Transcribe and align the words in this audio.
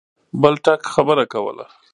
بل 0.41 0.53
ټک 0.65 0.81
خبره 0.93 1.23
کوله. 1.33 1.65